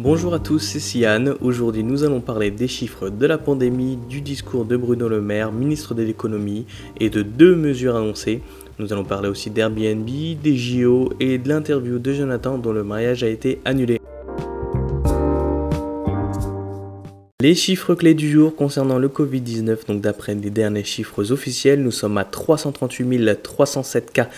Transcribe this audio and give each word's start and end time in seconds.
Bonjour 0.00 0.32
à 0.32 0.38
tous, 0.38 0.60
c'est 0.60 0.78
Siane. 0.78 1.34
Aujourd'hui, 1.40 1.82
nous 1.82 2.04
allons 2.04 2.20
parler 2.20 2.52
des 2.52 2.68
chiffres 2.68 3.08
de 3.08 3.26
la 3.26 3.36
pandémie, 3.36 3.98
du 4.08 4.20
discours 4.20 4.64
de 4.64 4.76
Bruno 4.76 5.08
Le 5.08 5.20
Maire, 5.20 5.50
ministre 5.50 5.92
de 5.92 6.04
l'économie, 6.04 6.66
et 7.00 7.10
de 7.10 7.22
deux 7.22 7.56
mesures 7.56 7.96
annoncées. 7.96 8.40
Nous 8.78 8.92
allons 8.92 9.02
parler 9.02 9.28
aussi 9.28 9.50
d'Airbnb, 9.50 10.06
des 10.40 10.56
JO 10.56 11.12
et 11.18 11.38
de 11.38 11.48
l'interview 11.48 11.98
de 11.98 12.12
Jonathan 12.12 12.58
dont 12.58 12.72
le 12.72 12.84
mariage 12.84 13.24
a 13.24 13.28
été 13.28 13.58
annulé. 13.64 13.98
Les 17.40 17.56
chiffres 17.56 17.96
clés 17.96 18.14
du 18.14 18.30
jour 18.30 18.54
concernant 18.54 18.98
le 18.98 19.08
Covid-19, 19.08 19.86
donc 19.88 20.00
d'après 20.00 20.36
les 20.36 20.50
derniers 20.50 20.84
chiffres 20.84 21.32
officiels, 21.32 21.82
nous 21.82 21.90
sommes 21.90 22.18
à 22.18 22.24
338 22.24 23.42
307 23.42 24.12
cas 24.12 24.28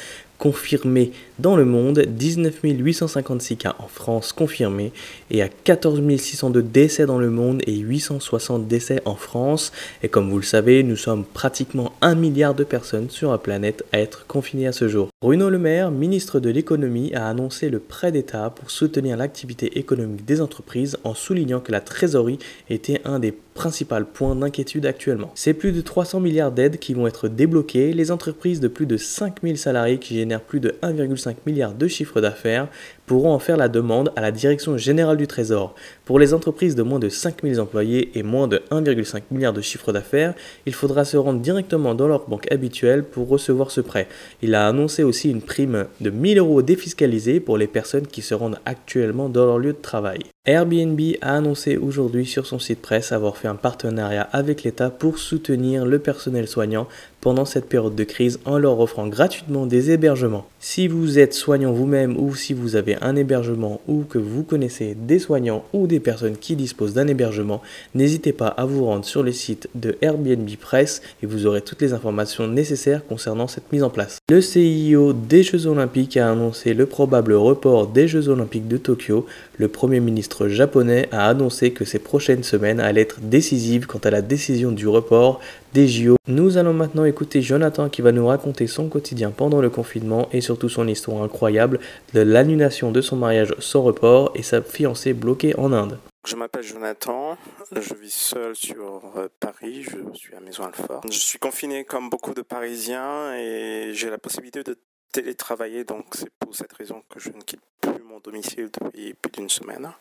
confirmés 0.40 1.12
dans 1.38 1.56
le 1.56 1.64
monde, 1.64 2.00
19 2.00 2.60
856 2.62 3.56
cas 3.56 3.76
en 3.78 3.86
France 3.86 4.32
confirmés 4.32 4.92
et 5.30 5.42
à 5.42 5.48
14 5.48 6.00
602 6.16 6.62
décès 6.62 7.06
dans 7.06 7.18
le 7.18 7.30
monde 7.30 7.62
et 7.66 7.76
860 7.76 8.66
décès 8.66 9.00
en 9.04 9.14
France. 9.14 9.72
Et 10.02 10.08
comme 10.08 10.28
vous 10.28 10.38
le 10.38 10.42
savez, 10.42 10.82
nous 10.82 10.96
sommes 10.96 11.24
pratiquement 11.24 11.92
un 12.00 12.14
milliard 12.14 12.54
de 12.54 12.64
personnes 12.64 13.10
sur 13.10 13.30
la 13.30 13.38
planète 13.38 13.84
à 13.92 14.00
être 14.00 14.26
confinées 14.26 14.66
à 14.66 14.72
ce 14.72 14.88
jour. 14.88 15.08
Bruno 15.22 15.50
Le 15.50 15.58
Maire, 15.58 15.90
ministre 15.90 16.40
de 16.40 16.50
l'économie, 16.50 17.14
a 17.14 17.28
annoncé 17.28 17.68
le 17.68 17.78
prêt 17.78 18.12
d'État 18.12 18.50
pour 18.50 18.70
soutenir 18.70 19.16
l'activité 19.16 19.78
économique 19.78 20.24
des 20.24 20.40
entreprises 20.40 20.96
en 21.04 21.14
soulignant 21.14 21.60
que 21.60 21.72
la 21.72 21.80
trésorerie 21.80 22.38
était 22.70 23.02
un 23.04 23.18
des 23.18 23.34
principaux 23.54 24.04
points 24.14 24.36
d'inquiétude 24.36 24.86
actuellement. 24.86 25.32
C'est 25.34 25.52
plus 25.52 25.72
de 25.72 25.80
300 25.80 26.20
milliards 26.20 26.52
d'aides 26.52 26.78
qui 26.78 26.94
vont 26.94 27.06
être 27.06 27.28
débloquées. 27.28 27.92
Les 27.92 28.10
entreprises 28.10 28.60
de 28.60 28.68
plus 28.68 28.86
de 28.86 28.96
5000 28.96 29.58
salariés 29.58 29.98
qui 29.98 30.14
génèrent 30.14 30.29
plus 30.38 30.60
de 30.60 30.76
1,5 30.82 31.36
milliards 31.46 31.74
de 31.74 31.88
chiffre 31.88 32.20
d'affaires 32.20 32.68
pourront 33.10 33.32
en 33.32 33.40
faire 33.40 33.56
la 33.56 33.68
demande 33.68 34.12
à 34.14 34.20
la 34.20 34.30
Direction 34.30 34.78
générale 34.78 35.16
du 35.16 35.26
Trésor. 35.26 35.74
Pour 36.04 36.20
les 36.20 36.32
entreprises 36.32 36.76
de 36.76 36.84
moins 36.84 37.00
de 37.00 37.08
5000 37.08 37.60
employés 37.60 38.12
et 38.14 38.22
moins 38.22 38.46
de 38.46 38.62
1,5 38.70 39.22
milliard 39.32 39.52
de 39.52 39.60
chiffre 39.60 39.92
d'affaires, 39.92 40.32
il 40.64 40.74
faudra 40.74 41.04
se 41.04 41.16
rendre 41.16 41.40
directement 41.40 41.96
dans 41.96 42.06
leur 42.06 42.28
banque 42.28 42.46
habituelle 42.52 43.02
pour 43.02 43.26
recevoir 43.26 43.72
ce 43.72 43.80
prêt. 43.80 44.06
Il 44.42 44.54
a 44.54 44.68
annoncé 44.68 45.02
aussi 45.02 45.28
une 45.28 45.42
prime 45.42 45.86
de 46.00 46.10
1000 46.10 46.38
euros 46.38 46.62
défiscalisée 46.62 47.40
pour 47.40 47.58
les 47.58 47.66
personnes 47.66 48.06
qui 48.06 48.22
se 48.22 48.32
rendent 48.32 48.60
actuellement 48.64 49.28
dans 49.28 49.44
leur 49.44 49.58
lieu 49.58 49.72
de 49.72 49.78
travail. 49.82 50.20
Airbnb 50.46 50.98
a 51.20 51.36
annoncé 51.36 51.76
aujourd'hui 51.76 52.24
sur 52.24 52.46
son 52.46 52.58
site 52.58 52.80
presse 52.80 53.12
avoir 53.12 53.36
fait 53.36 53.48
un 53.48 53.56
partenariat 53.56 54.26
avec 54.32 54.62
l'État 54.62 54.88
pour 54.88 55.18
soutenir 55.18 55.84
le 55.84 55.98
personnel 55.98 56.48
soignant 56.48 56.88
pendant 57.20 57.44
cette 57.44 57.68
période 57.68 57.94
de 57.94 58.04
crise 58.04 58.40
en 58.46 58.56
leur 58.56 58.80
offrant 58.80 59.06
gratuitement 59.06 59.66
des 59.66 59.90
hébergements. 59.90 60.46
Si 60.58 60.88
vous 60.88 61.18
êtes 61.18 61.34
soignant 61.34 61.72
vous-même 61.72 62.16
ou 62.16 62.34
si 62.34 62.54
vous 62.54 62.74
avez 62.74 62.96
un 63.00 63.16
hébergement 63.16 63.80
ou 63.88 64.02
que 64.02 64.18
vous 64.18 64.42
connaissez 64.42 64.94
des 64.94 65.18
soignants 65.18 65.64
ou 65.72 65.86
des 65.86 66.00
personnes 66.00 66.36
qui 66.36 66.56
disposent 66.56 66.94
d'un 66.94 67.08
hébergement, 67.08 67.62
n'hésitez 67.94 68.32
pas 68.32 68.48
à 68.48 68.64
vous 68.64 68.84
rendre 68.84 69.04
sur 69.04 69.22
le 69.22 69.32
site 69.32 69.68
de 69.74 69.96
Airbnb 70.02 70.48
Press 70.60 71.02
et 71.22 71.26
vous 71.26 71.46
aurez 71.46 71.62
toutes 71.62 71.82
les 71.82 71.92
informations 71.92 72.46
nécessaires 72.46 73.06
concernant 73.06 73.48
cette 73.48 73.72
mise 73.72 73.82
en 73.82 73.90
place. 73.90 74.18
Le 74.30 74.40
CIO 74.40 75.12
des 75.12 75.42
Jeux 75.42 75.66
Olympiques 75.66 76.16
a 76.16 76.30
annoncé 76.30 76.74
le 76.74 76.86
probable 76.86 77.32
report 77.34 77.86
des 77.86 78.08
Jeux 78.08 78.28
Olympiques 78.28 78.68
de 78.68 78.76
Tokyo. 78.76 79.26
Le 79.58 79.68
Premier 79.68 80.00
ministre 80.00 80.48
japonais 80.48 81.08
a 81.12 81.28
annoncé 81.28 81.72
que 81.72 81.84
ces 81.84 81.98
prochaines 81.98 82.42
semaines 82.42 82.80
allaient 82.80 83.00
être 83.00 83.20
décisives 83.20 83.86
quant 83.86 83.98
à 83.98 84.10
la 84.10 84.22
décision 84.22 84.72
du 84.72 84.86
report 84.86 85.40
des 85.74 85.86
JO. 85.86 86.16
Nous 86.26 86.56
allons 86.56 86.72
maintenant 86.72 87.04
écouter 87.04 87.42
Jonathan 87.42 87.88
qui 87.88 88.02
va 88.02 88.12
nous 88.12 88.26
raconter 88.26 88.66
son 88.66 88.88
quotidien 88.88 89.30
pendant 89.30 89.60
le 89.60 89.70
confinement 89.70 90.28
et 90.32 90.40
surtout 90.40 90.68
son 90.68 90.88
histoire 90.88 91.22
incroyable 91.22 91.78
de 92.14 92.20
l'annulation 92.20 92.89
de 92.90 93.00
son 93.00 93.16
mariage 93.16 93.54
sans 93.58 93.82
report 93.82 94.32
et 94.34 94.42
sa 94.42 94.62
fiancée 94.62 95.12
bloquée 95.12 95.58
en 95.58 95.72
Inde. 95.72 95.98
Je 96.26 96.36
m'appelle 96.36 96.62
Jonathan, 96.62 97.38
je 97.72 97.94
vis 97.94 98.12
seul 98.12 98.54
sur 98.54 99.12
euh, 99.16 99.28
Paris, 99.40 99.82
je 99.84 99.96
suis 100.12 100.34
à 100.34 100.40
Maison 100.40 100.64
Alfort. 100.64 101.00
Je 101.10 101.18
suis 101.18 101.38
confiné 101.38 101.84
comme 101.84 102.10
beaucoup 102.10 102.34
de 102.34 102.42
Parisiens 102.42 103.34
et 103.34 103.92
j'ai 103.94 104.10
la 104.10 104.18
possibilité 104.18 104.62
de 104.62 104.76
télétravailler, 105.12 105.84
donc 105.84 106.04
c'est 106.12 106.30
pour 106.38 106.54
cette 106.54 106.72
raison 106.74 107.02
que 107.08 107.18
je 107.18 107.30
ne 107.30 107.40
quitte 107.40 107.62
plus 107.80 108.02
mon 108.02 108.20
domicile 108.20 108.70
depuis 108.70 109.14
plus 109.14 109.32
d'une 109.32 109.48
semaine. 109.48 109.92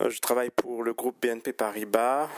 Euh, 0.00 0.10
je 0.10 0.20
travaille 0.20 0.50
pour 0.50 0.82
le 0.82 0.92
groupe 0.92 1.16
BNP 1.20 1.52
Paribas 1.52 2.28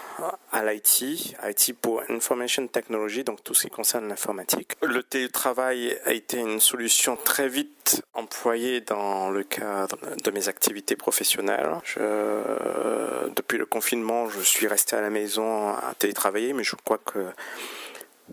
à 0.52 0.64
l'IT, 0.64 1.34
IT 1.44 1.74
pour 1.80 2.02
Information 2.08 2.66
Technology, 2.66 3.24
donc 3.24 3.42
tout 3.42 3.54
ce 3.54 3.62
qui 3.62 3.70
concerne 3.70 4.08
l'informatique. 4.08 4.72
Le 4.82 5.02
télétravail 5.02 5.98
a 6.04 6.12
été 6.12 6.38
une 6.38 6.60
solution 6.60 7.16
très 7.16 7.48
vite 7.48 8.02
employée 8.14 8.80
dans 8.80 9.30
le 9.30 9.42
cadre 9.44 9.98
de 10.22 10.30
mes 10.30 10.48
activités 10.48 10.96
professionnelles. 10.96 11.70
Depuis 13.36 13.58
le 13.58 13.66
confinement, 13.66 14.28
je 14.28 14.40
suis 14.40 14.66
resté 14.66 14.96
à 14.96 15.00
la 15.00 15.10
maison 15.10 15.68
à 15.68 15.94
télétravailler, 15.98 16.52
mais 16.52 16.64
je 16.64 16.76
crois 16.76 16.98
que 16.98 17.26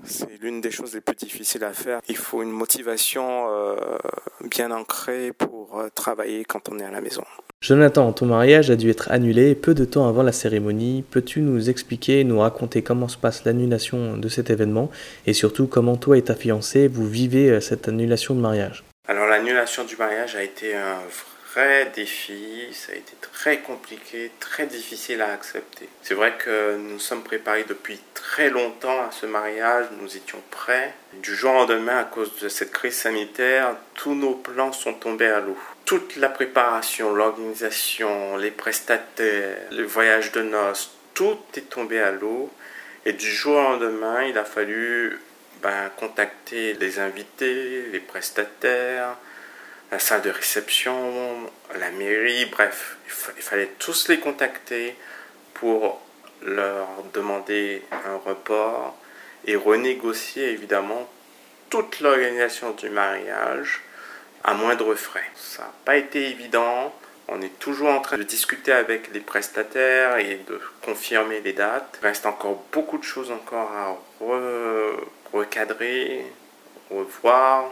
c'est 0.04 0.42
l'une 0.42 0.62
des 0.62 0.72
choses 0.72 0.94
les 0.94 1.02
plus 1.02 1.16
difficiles 1.16 1.64
à 1.64 1.74
faire. 1.74 2.02
Il 2.10 2.18
faut 2.18 2.42
une 2.44 2.52
motivation 2.52 3.48
euh, 3.50 3.98
bien 4.42 4.72
ancrée 4.72 5.32
pour 5.32 5.80
euh, 5.80 5.90
travailler 5.94 6.44
quand 6.46 6.70
on 6.70 6.80
est 6.80 6.84
à 6.86 6.92
la 6.92 7.02
maison. 7.02 7.24
Jonathan, 7.62 8.14
ton 8.14 8.28
mariage 8.28 8.70
a 8.70 8.76
dû 8.76 8.90
être 8.90 9.10
annulé 9.12 9.56
peu 9.56 9.74
de 9.74 9.86
temps 9.86 10.08
avant 10.08 10.22
la 10.22 10.32
cérémonie. 10.32 11.04
Peux-tu 11.10 11.42
nous 11.42 11.70
expliquer, 11.70 12.24
nous 12.24 12.40
raconter 12.40 12.84
comment 12.84 13.08
se 13.08 13.18
passe 13.18 13.44
l'annulation 13.44 14.18
de 14.18 14.28
cet 14.28 14.50
événement 14.52 14.92
et 15.26 15.34
surtout 15.34 15.66
comment 15.66 15.96
toi 15.96 16.18
et 16.18 16.22
ta 16.22 16.36
fiancée 16.36 16.88
vous 16.88 17.08
vivez 17.08 17.50
euh, 17.50 17.62
cette 17.62 17.88
annulation 17.88 18.36
de 18.36 18.40
mariage? 18.40 18.84
Alors 19.08 19.28
l'annulation 19.28 19.84
du 19.84 19.96
mariage 19.98 20.36
a 20.36 20.44
été 20.44 20.76
un 20.76 20.98
vrai 21.56 21.92
défi, 21.96 22.68
ça 22.74 22.92
a 22.92 22.96
été 22.96 23.14
très 23.32 23.60
compliqué, 23.60 24.30
très 24.42 24.66
difficile 24.66 25.22
à 25.22 25.32
accepter. 25.32 25.88
C'est 26.02 26.14
vrai 26.14 26.34
que 26.38 26.76
nous 26.76 27.00
sommes 27.00 27.24
préparés 27.24 27.64
depuis 27.64 27.98
très 28.14 28.50
longtemps 28.50 29.08
à 29.08 29.12
ce 29.12 29.26
mariage, 29.26 29.86
nous 30.02 30.18
étions 30.18 30.42
prêts. 30.52 30.94
Du 31.14 31.34
jour 31.34 31.52
au 31.52 31.56
lendemain, 31.60 32.00
à 32.00 32.04
cause 32.04 32.38
de 32.40 32.50
cette 32.50 32.72
crise 32.72 32.96
sanitaire, 32.96 33.76
tous 33.94 34.16
nos 34.16 34.34
plans 34.34 34.74
sont 34.74 34.94
tombés 34.94 35.28
à 35.28 35.40
l'eau 35.40 35.58
toute 35.86 36.16
la 36.16 36.30
préparation, 36.30 37.14
l'organisation, 37.14 38.38
les 38.38 38.50
prestataires, 38.50 39.58
le 39.72 39.84
voyage 39.84 40.32
de 40.32 40.42
noces, 40.42 40.92
tout 41.14 41.38
est 41.56 41.70
tombé 41.70 42.00
à 42.00 42.12
l'eau. 42.12 42.52
Et 43.06 43.14
du 43.14 43.30
jour 43.30 43.56
au 43.56 43.62
lendemain, 43.62 44.24
il 44.24 44.38
a 44.38 44.46
fallu 44.46 45.20
ben, 45.62 45.92
contacter 45.96 46.74
les 46.74 47.00
invités, 47.00 47.84
les 47.92 48.00
prestataires, 48.00 49.16
la 49.92 50.00
salle 50.00 50.22
de 50.22 50.30
réception, 50.30 51.50
la 51.80 51.92
mairie, 51.92 52.46
bref, 52.46 52.98
il, 53.38 53.42
fallait 53.44 53.72
tous 53.80 54.08
les 54.08 54.20
contacter 54.20 54.96
pour 55.54 56.02
leur 56.42 56.88
demander 57.14 57.84
un 57.92 58.18
report 58.18 58.96
et 59.46 59.56
renégocier 59.56 60.50
évidemment 60.50 61.10
toute 61.70 62.00
l'organisation 62.00 62.72
du 62.72 62.90
mariage 62.90 63.82
à 64.44 64.54
moindre 64.54 64.96
frais. 64.96 65.30
Ça 65.36 65.64
n'a 65.64 65.74
pas 65.86 65.98
été 65.98 66.30
évident. 66.30 66.94
On 67.28 67.42
est 67.42 67.58
toujours 67.60 67.90
en 67.90 68.02
train 68.02 68.18
de 68.18 68.24
discuter 68.24 68.72
avec 68.72 69.12
les 69.14 69.20
prestataires 69.20 70.18
et 70.18 70.40
de 70.48 70.60
confirmer 70.84 71.42
les 71.42 71.54
dates. 71.54 71.98
Il 72.02 72.06
reste 72.06 72.26
encore 72.26 72.64
beaucoup 72.72 72.98
de 72.98 73.04
choses 73.04 73.32
encore 73.32 73.72
à 73.72 73.98
recadrer, 75.34 76.26
revoir, 76.92 77.72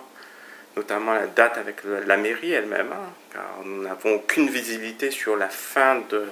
notamment 0.75 1.13
la 1.13 1.27
date 1.27 1.57
avec 1.57 1.83
la 1.83 2.17
mairie 2.17 2.53
elle-même, 2.53 2.91
hein, 2.91 3.13
car 3.31 3.59
nous 3.65 3.83
n'avons 3.83 4.15
aucune 4.15 4.49
visibilité 4.49 5.11
sur 5.11 5.35
la 5.35 5.49
fin 5.49 6.01
de, 6.09 6.27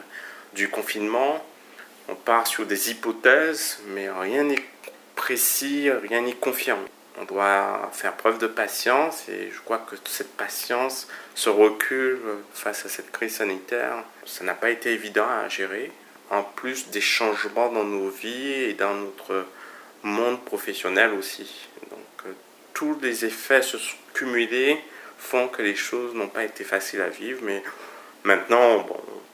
du 0.54 0.70
confinement. 0.70 1.44
On 2.10 2.16
part 2.16 2.48
sur 2.48 2.66
des 2.66 2.92
hypothèses, 2.92 3.80
mais 3.90 4.10
rien 4.10 4.44
n'est 4.44 4.64
précis, 5.16 5.90
rien 5.90 6.22
n'est 6.22 6.34
confirmé. 6.34 6.86
On 7.20 7.26
doit 7.26 7.90
faire 7.94 8.14
preuve 8.14 8.40
de 8.40 8.48
patience 8.48 9.28
et 9.30 9.52
je 9.54 9.60
crois 9.62 9.78
que 9.78 9.96
cette 10.06 10.36
patience 10.36 11.08
se 11.36 11.50
recule 11.50 12.20
face 12.54 12.86
à 12.86 12.90
cette 12.90 13.12
crise 13.12 13.36
sanitaire. 13.36 14.04
Ça 14.26 14.44
n'a 14.44 14.54
pas 14.54 14.70
été 14.70 14.92
évident 14.92 15.28
à 15.28 15.48
gérer, 15.50 15.92
en 16.30 16.44
plus 16.44 16.90
des 16.90 17.02
changements 17.02 17.70
dans 17.70 17.84
nos 17.84 18.10
vies 18.10 18.54
et 18.54 18.74
dans 18.74 18.96
notre 18.96 19.46
monde 20.04 20.44
professionnel 20.44 21.12
aussi. 21.14 21.68
Euh, 21.92 21.96
tous 22.82 22.98
les 23.04 23.26
effets 23.26 23.62
se 23.62 23.78
sont 23.78 23.96
cumulés 24.16 24.76
font 25.20 25.48
que 25.48 25.62
les 25.62 25.76
choses 25.76 26.16
n'ont 26.16 26.30
pas 26.30 26.44
été 26.44 26.64
faciles 26.64 27.02
à 27.02 27.10
vivre, 27.10 27.42
mais 27.44 27.62
maintenant 28.24 28.80
on 28.80 28.86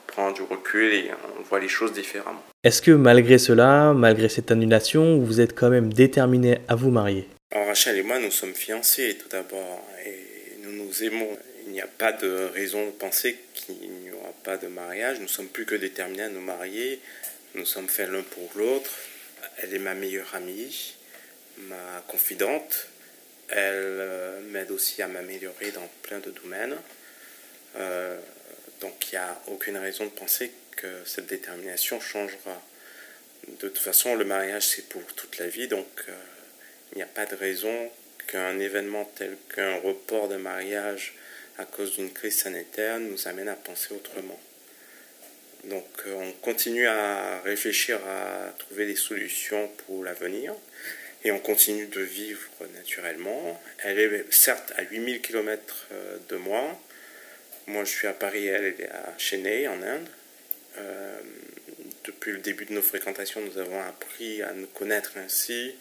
prend 0.06 0.32
du 0.32 0.42
recul 0.42 0.92
et 0.92 1.10
on 1.38 1.42
voit 1.44 1.58
les 1.58 1.68
choses 1.68 1.94
différemment. 1.94 2.44
Est-ce 2.62 2.82
que 2.82 2.90
malgré 2.90 3.38
cela, 3.38 3.94
malgré 3.94 4.28
cette 4.28 4.50
annulation, 4.50 5.18
vous 5.20 5.40
êtes 5.40 5.54
quand 5.54 5.70
même 5.70 5.94
déterminé 5.94 6.58
à 6.68 6.74
vous 6.74 6.90
marier? 6.90 7.26
Rachel 7.50 7.96
et 7.96 8.02
moi, 8.02 8.18
nous 8.18 8.30
sommes 8.30 8.52
fiancés 8.52 9.16
tout 9.16 9.30
d'abord 9.30 9.82
et 10.04 10.58
nous 10.62 10.84
nous 10.84 11.02
aimons. 11.02 11.30
Il 11.66 11.72
n'y 11.72 11.80
a 11.80 11.86
pas 11.86 12.12
de 12.12 12.50
raison 12.52 12.84
de 12.84 12.90
penser 12.90 13.38
qu'il 13.54 13.76
n'y 13.76 14.10
aura 14.10 14.32
pas 14.44 14.58
de 14.58 14.66
mariage. 14.66 15.20
Nous 15.20 15.28
sommes 15.28 15.48
plus 15.48 15.64
que 15.64 15.74
déterminés 15.74 16.24
à 16.24 16.28
nous 16.28 16.42
marier. 16.42 17.00
Nous 17.54 17.64
sommes 17.64 17.88
faits 17.88 18.10
l'un 18.10 18.20
pour 18.20 18.50
l'autre. 18.56 18.90
Elle 19.62 19.74
est 19.74 19.78
ma 19.78 19.94
meilleure 19.94 20.34
amie, 20.34 20.96
ma 21.66 22.04
confidente. 22.08 22.88
Elle 23.50 23.74
euh, 23.74 24.40
m'aide 24.50 24.70
aussi 24.70 25.00
à 25.02 25.08
m'améliorer 25.08 25.70
dans 25.70 25.88
plein 26.02 26.18
de 26.18 26.30
domaines. 26.30 26.76
Euh, 27.76 28.18
Donc 28.80 29.10
il 29.10 29.14
n'y 29.14 29.18
a 29.18 29.40
aucune 29.46 29.76
raison 29.76 30.04
de 30.04 30.10
penser 30.10 30.52
que 30.76 31.04
cette 31.04 31.26
détermination 31.26 32.00
changera. 32.00 32.62
De 33.46 33.68
toute 33.68 33.78
façon, 33.78 34.14
le 34.14 34.24
mariage, 34.24 34.66
c'est 34.66 34.88
pour 34.88 35.02
toute 35.14 35.38
la 35.38 35.48
vie, 35.48 35.68
donc 35.68 35.88
euh, 36.08 36.12
il 36.92 36.96
n'y 36.96 37.02
a 37.02 37.06
pas 37.06 37.24
de 37.24 37.34
raison 37.34 37.90
qu'un 38.26 38.58
événement 38.58 39.10
tel 39.16 39.36
qu'un 39.54 39.76
report 39.76 40.28
de 40.28 40.36
mariage 40.36 41.14
à 41.56 41.64
cause 41.64 41.96
d'une 41.96 42.12
crise 42.12 42.36
sanitaire 42.36 43.00
nous 43.00 43.26
amène 43.26 43.48
à 43.48 43.54
penser 43.54 43.94
autrement. 43.94 44.38
Donc 45.64 45.86
on 46.06 46.32
continue 46.42 46.86
à 46.86 47.40
réfléchir 47.40 47.98
à 48.06 48.52
trouver 48.58 48.86
des 48.86 48.96
solutions 48.96 49.68
pour 49.86 50.04
l'avenir 50.04 50.54
et 51.24 51.32
on 51.32 51.38
continue 51.38 51.86
de 51.86 52.00
vivre 52.00 52.48
naturellement. 52.74 53.60
Elle 53.82 53.98
est 53.98 54.32
certes 54.32 54.72
à 54.76 54.82
8000 54.82 55.20
km 55.20 55.86
euh, 55.92 56.18
de 56.28 56.36
moi. 56.36 56.80
Moi 57.66 57.84
je 57.84 57.90
suis 57.90 58.06
à 58.06 58.12
Paris, 58.12 58.46
elle, 58.46 58.64
est 58.64 58.88
à 58.88 59.14
Chennai 59.18 59.68
en 59.68 59.82
Inde. 59.82 60.08
Euh, 60.78 61.20
depuis 62.04 62.32
le 62.32 62.38
début 62.38 62.64
de 62.64 62.72
nos 62.72 62.82
fréquentations, 62.82 63.40
nous 63.40 63.58
avons 63.58 63.80
appris 63.82 64.42
à 64.42 64.52
nous 64.52 64.66
connaître 64.68 65.18
ainsi 65.18 65.74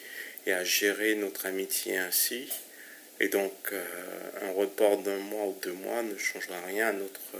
et 0.45 0.53
à 0.53 0.63
gérer 0.63 1.15
notre 1.15 1.45
amitié 1.45 1.97
ainsi. 1.97 2.51
Et 3.19 3.29
donc, 3.29 3.73
un 4.41 4.51
report 4.51 4.99
d'un 4.99 5.17
mois 5.17 5.45
ou 5.45 5.57
deux 5.63 5.71
mois 5.71 6.03
ne 6.03 6.17
changera 6.17 6.59
rien 6.67 6.89
à 6.89 6.93
notre 6.93 7.33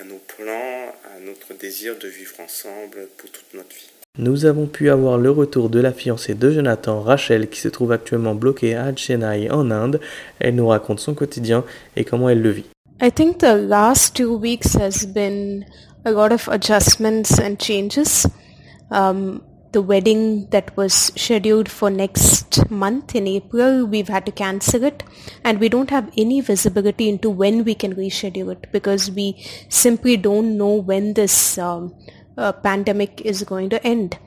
à 0.00 0.04
nos 0.04 0.18
plans, 0.18 0.94
à 1.14 1.20
notre 1.20 1.54
désir 1.54 1.96
de 1.98 2.08
vivre 2.08 2.40
ensemble 2.40 3.08
pour 3.16 3.30
toute 3.30 3.54
notre 3.54 3.74
vie. 3.74 3.99
Nous 4.20 4.44
avons 4.44 4.66
pu 4.66 4.90
avoir 4.90 5.16
le 5.16 5.30
retour 5.30 5.70
de 5.70 5.80
la 5.80 5.92
fiancée 5.92 6.34
de 6.34 6.50
Jonathan, 6.50 7.00
Rachel, 7.00 7.48
qui 7.48 7.58
se 7.58 7.68
trouve 7.68 7.90
actuellement 7.90 8.34
bloquée 8.34 8.74
à 8.74 8.94
Chennai 8.94 9.50
en 9.50 9.70
Inde. 9.70 9.98
Elle 10.40 10.56
nous 10.56 10.66
raconte 10.66 11.00
son 11.00 11.14
quotidien 11.14 11.64
et 11.96 12.04
comment 12.04 12.28
elle 12.28 12.42
le 12.42 12.50
vit. 12.50 12.66
I 13.00 13.10
think 13.10 13.38
the 13.38 13.56
last 13.56 14.14
two 14.14 14.36
weeks 14.36 14.76
has 14.76 15.06
been 15.06 15.64
a 16.04 16.10
lot 16.10 16.32
of 16.32 16.46
adjustments 16.48 17.40
and 17.40 17.56
changes. 17.58 18.26
Um, 18.90 19.40
the 19.72 19.80
wedding 19.80 20.48
that 20.50 20.76
was 20.76 20.92
scheduled 21.16 21.70
for 21.70 21.88
next 21.88 22.70
month 22.70 23.14
in 23.14 23.26
April, 23.26 23.86
we've 23.86 24.08
had 24.08 24.26
to 24.26 24.32
cancel 24.32 24.84
it 24.84 25.02
and 25.44 25.60
we 25.60 25.70
don't 25.70 25.88
have 25.88 26.10
any 26.18 26.42
visibility 26.42 27.08
into 27.08 27.30
when 27.30 27.64
we 27.64 27.74
can 27.74 27.94
reschedule 27.94 28.52
it 28.52 28.66
because 28.70 29.10
we 29.10 29.42
simply 29.70 30.18
don't 30.18 30.58
know 30.58 30.74
when 30.74 31.14
this 31.14 31.56
um, 31.56 31.94
uh, 32.36 32.52
pandemic 32.52 33.20
is 33.22 33.42
going 33.42 33.70
to 33.70 33.84
end. 33.86 34.18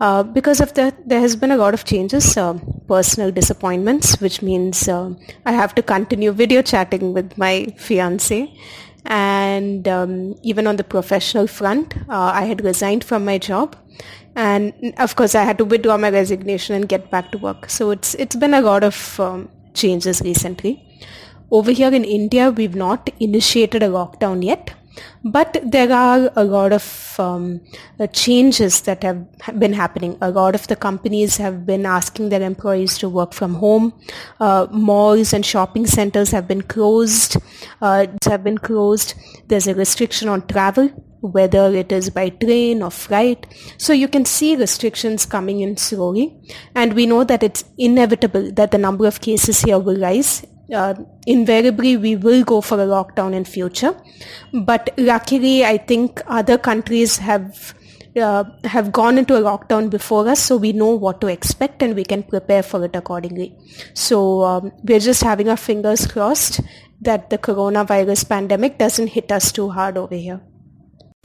Uh, 0.00 0.22
because 0.22 0.60
of 0.60 0.74
that, 0.74 1.08
there 1.08 1.20
has 1.20 1.36
been 1.36 1.50
a 1.50 1.56
lot 1.56 1.74
of 1.74 1.84
changes, 1.84 2.36
uh, 2.36 2.54
personal 2.88 3.30
disappointments, 3.30 4.20
which 4.20 4.42
means 4.42 4.88
uh, 4.88 5.12
I 5.46 5.52
have 5.52 5.74
to 5.76 5.82
continue 5.82 6.32
video 6.32 6.62
chatting 6.62 7.12
with 7.12 7.38
my 7.38 7.66
fiance. 7.76 8.52
And 9.04 9.86
um, 9.88 10.36
even 10.42 10.66
on 10.66 10.76
the 10.76 10.84
professional 10.84 11.46
front, 11.46 11.96
uh, 12.08 12.32
I 12.34 12.44
had 12.44 12.64
resigned 12.64 13.04
from 13.04 13.24
my 13.24 13.38
job 13.38 13.76
and 14.34 14.94
of 14.98 15.14
course 15.16 15.34
I 15.34 15.42
had 15.42 15.58
to 15.58 15.64
withdraw 15.64 15.96
my 15.96 16.10
resignation 16.10 16.74
and 16.74 16.88
get 16.88 17.10
back 17.10 17.32
to 17.32 17.38
work. 17.38 17.68
So 17.68 17.90
it's 17.90 18.14
it's 18.14 18.36
been 18.36 18.54
a 18.54 18.60
lot 18.60 18.84
of 18.84 19.20
um, 19.20 19.48
changes 19.74 20.22
recently. 20.22 20.82
Over 21.50 21.70
here 21.70 21.92
in 21.92 22.04
India, 22.04 22.50
we've 22.50 22.74
not 22.74 23.10
initiated 23.20 23.82
a 23.82 23.88
lockdown 23.88 24.42
yet, 24.42 24.72
but 25.24 25.58
there 25.64 25.92
are 25.92 26.30
a 26.36 26.44
lot 26.44 26.72
of 26.72 27.14
um, 27.18 27.60
uh, 28.00 28.06
changes 28.08 28.82
that 28.82 29.02
have 29.02 29.58
been 29.58 29.72
happening. 29.72 30.16
A 30.20 30.30
lot 30.30 30.54
of 30.54 30.66
the 30.66 30.76
companies 30.76 31.36
have 31.36 31.64
been 31.66 31.86
asking 31.86 32.28
their 32.28 32.42
employees 32.42 32.98
to 32.98 33.08
work 33.08 33.32
from 33.32 33.54
home. 33.54 33.92
Uh, 34.40 34.66
malls 34.70 35.32
and 35.32 35.44
shopping 35.44 35.86
centers 35.86 36.30
have 36.30 36.48
been 36.48 36.62
closed. 36.62 37.36
Uh, 37.80 38.06
have 38.26 38.44
been 38.44 38.58
closed. 38.58 39.14
There's 39.48 39.66
a 39.66 39.74
restriction 39.74 40.28
on 40.28 40.46
travel 40.46 40.90
whether 41.22 41.72
it 41.72 41.92
is 41.92 42.10
by 42.10 42.28
train 42.28 42.82
or 42.82 42.90
flight. 42.90 43.46
So 43.78 43.92
you 43.92 44.08
can 44.08 44.24
see 44.24 44.56
restrictions 44.56 45.24
coming 45.24 45.60
in 45.60 45.76
slowly. 45.76 46.36
And 46.74 46.94
we 46.94 47.06
know 47.06 47.24
that 47.24 47.42
it's 47.42 47.64
inevitable 47.78 48.50
that 48.52 48.72
the 48.72 48.78
number 48.78 49.06
of 49.06 49.20
cases 49.20 49.60
here 49.60 49.78
will 49.78 50.00
rise. 50.00 50.44
Uh, 50.72 50.94
invariably, 51.26 51.96
we 51.96 52.16
will 52.16 52.42
go 52.42 52.60
for 52.60 52.80
a 52.80 52.86
lockdown 52.86 53.34
in 53.34 53.44
future. 53.44 53.94
But 54.52 54.90
luckily, 54.96 55.64
I 55.64 55.76
think 55.76 56.20
other 56.26 56.56
countries 56.56 57.18
have 57.18 57.74
uh, 58.16 58.44
have 58.64 58.92
gone 58.92 59.16
into 59.16 59.36
a 59.36 59.40
lockdown 59.40 59.88
before 59.88 60.28
us, 60.28 60.40
so 60.40 60.56
we 60.56 60.72
know 60.72 60.94
what 60.94 61.20
to 61.22 61.28
expect 61.28 61.82
and 61.82 61.94
we 61.94 62.04
can 62.04 62.22
prepare 62.22 62.62
for 62.62 62.84
it 62.84 62.94
accordingly. 62.94 63.56
So 63.94 64.42
um, 64.42 64.72
we're 64.82 65.00
just 65.00 65.22
having 65.22 65.48
our 65.48 65.56
fingers 65.56 66.06
crossed 66.06 66.60
that 67.00 67.30
the 67.30 67.38
coronavirus 67.38 68.28
pandemic 68.28 68.78
doesn't 68.78 69.08
hit 69.08 69.32
us 69.32 69.50
too 69.50 69.70
hard 69.70 69.96
over 69.96 70.14
here. 70.14 70.40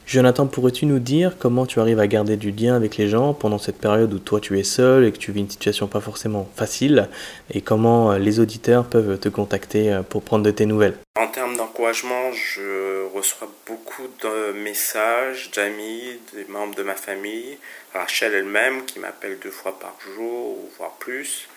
Jonathan, 0.08 0.46
pourrais-tu 0.46 0.86
nous 0.86 1.00
dire 1.00 1.36
comment 1.38 1.66
tu 1.66 1.80
arrives 1.80 2.00
à 2.00 2.06
garder 2.06 2.38
du 2.38 2.50
lien 2.50 2.74
avec 2.74 2.96
les 2.96 3.10
gens 3.10 3.34
pendant 3.34 3.58
cette 3.58 3.76
période 3.76 4.10
où 4.14 4.18
toi 4.18 4.40
tu 4.40 4.58
es 4.58 4.64
seul 4.64 5.04
et 5.04 5.12
que 5.12 5.18
tu 5.18 5.32
vis 5.32 5.40
une 5.40 5.50
situation 5.50 5.86
pas 5.86 6.00
forcément 6.00 6.48
facile? 6.56 7.10
Et 7.52 7.60
comment 7.60 8.12
euh, 8.12 8.18
les 8.18 8.40
auditeurs 8.40 8.86
peuvent 8.86 9.20
te 9.20 9.28
contacter 9.28 9.92
euh, 9.92 10.00
pour 10.02 10.22
prendre 10.22 10.46
de 10.46 10.50
tes 10.50 10.64
nouvelles? 10.64 10.96
En 11.18 11.26
termes 11.26 11.58
d'encouragement, 11.58 12.32
je 12.32 13.04
reçois 13.14 13.52
beaucoup 13.66 14.08
de 14.22 14.52
messages 14.52 15.50
d'amis, 15.50 16.18
des 16.32 16.46
membres 16.46 16.74
de 16.74 16.84
ma 16.84 16.94
famille, 16.94 17.58
Rachel 17.92 18.32
elle-même 18.32 18.86
qui 18.86 19.00
m'appelle 19.00 19.38
deux 19.42 19.50
fois 19.50 19.78
par 19.78 19.94
jour 20.16 20.56
ou 20.56 20.70
voire 20.78 20.92
plus. 20.98 21.48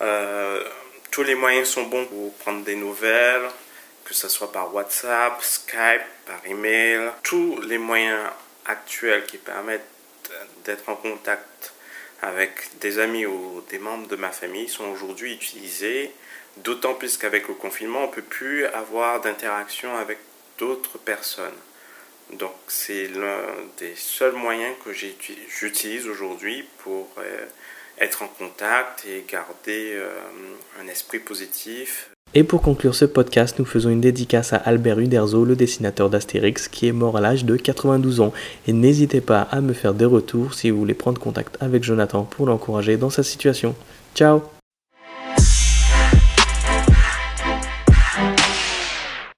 Euh, 0.00 0.60
tous 1.12 1.22
les 1.22 1.36
moyens 1.36 1.68
sont 1.68 1.84
bons 1.84 2.06
pour 2.06 2.34
prendre 2.34 2.64
des 2.64 2.74
nouvelles, 2.74 3.48
que 4.12 4.18
ce 4.18 4.28
soit 4.28 4.52
par 4.52 4.74
WhatsApp, 4.74 5.42
Skype, 5.42 6.02
par 6.26 6.46
email, 6.46 7.12
tous 7.22 7.58
les 7.62 7.78
moyens 7.78 8.28
actuels 8.66 9.24
qui 9.24 9.38
permettent 9.38 9.80
d'être 10.66 10.86
en 10.90 10.96
contact 10.96 11.72
avec 12.20 12.78
des 12.80 12.98
amis 12.98 13.24
ou 13.24 13.64
des 13.70 13.78
membres 13.78 14.08
de 14.08 14.16
ma 14.16 14.28
famille 14.28 14.68
sont 14.68 14.84
aujourd'hui 14.84 15.32
utilisés, 15.32 16.12
d'autant 16.58 16.92
plus 16.92 17.16
qu'avec 17.16 17.48
le 17.48 17.54
confinement, 17.54 18.04
on 18.04 18.08
ne 18.08 18.12
peut 18.12 18.20
plus 18.20 18.66
avoir 18.66 19.22
d'interaction 19.22 19.96
avec 19.96 20.18
d'autres 20.58 20.98
personnes. 20.98 21.60
Donc 22.32 22.54
c'est 22.68 23.08
l'un 23.08 23.46
des 23.78 23.96
seuls 23.96 24.34
moyens 24.34 24.76
que 24.84 24.92
j'utilise 24.92 26.06
aujourd'hui 26.06 26.68
pour 26.80 27.08
euh, 27.16 27.46
être 27.98 28.22
en 28.22 28.28
contact 28.28 29.06
et 29.06 29.24
garder 29.26 29.94
euh, 29.94 30.10
un 30.82 30.86
esprit 30.88 31.18
positif 31.18 32.11
et 32.34 32.44
pour 32.44 32.62
conclure 32.62 32.94
ce 32.94 33.04
podcast, 33.04 33.58
nous 33.58 33.64
faisons 33.64 33.90
une 33.90 34.00
dédicace 34.00 34.52
à 34.52 34.56
Albert 34.56 34.98
Uderzo, 34.98 35.44
le 35.44 35.56
dessinateur 35.56 36.08
d'Astérix, 36.08 36.68
qui 36.68 36.88
est 36.88 36.92
mort 36.92 37.16
à 37.16 37.20
l'âge 37.20 37.44
de 37.44 37.56
92 37.56 38.20
ans. 38.20 38.32
Et 38.66 38.72
n'hésitez 38.72 39.20
pas 39.20 39.42
à 39.42 39.60
me 39.60 39.72
faire 39.72 39.92
des 39.92 40.06
retours 40.06 40.54
si 40.54 40.70
vous 40.70 40.78
voulez 40.78 40.94
prendre 40.94 41.20
contact 41.20 41.56
avec 41.60 41.84
Jonathan 41.84 42.24
pour 42.24 42.46
l'encourager 42.46 42.96
dans 42.96 43.10
sa 43.10 43.22
situation. 43.22 43.74
Ciao 44.14 44.42